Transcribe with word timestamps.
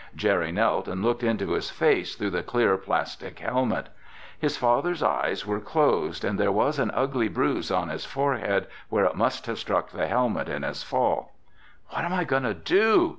Jerry 0.15 0.51
knelt 0.51 0.87
and 0.87 1.03
looked 1.05 1.21
into 1.21 1.51
his 1.51 1.69
face 1.69 2.15
through 2.15 2.31
the 2.31 2.41
clear 2.41 2.75
plastic 2.75 3.37
helmet. 3.37 3.89
His 4.39 4.57
father's 4.57 5.03
eyes 5.03 5.45
were 5.45 5.59
closed 5.59 6.23
and 6.25 6.39
there 6.39 6.51
was 6.51 6.79
an 6.79 6.89
ugly 6.95 7.27
bruise 7.27 7.69
on 7.69 7.89
his 7.89 8.03
forehead 8.03 8.65
where 8.89 9.05
it 9.05 9.13
must 9.15 9.45
have 9.45 9.59
struck 9.59 9.91
the 9.91 10.07
helmet 10.07 10.49
in 10.49 10.63
his 10.63 10.81
fall. 10.81 11.35
"What 11.89 12.03
am 12.03 12.13
I 12.13 12.23
going 12.23 12.41
to 12.49 12.55
do?" 12.55 13.09